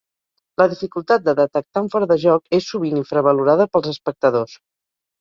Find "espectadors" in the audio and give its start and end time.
3.97-4.61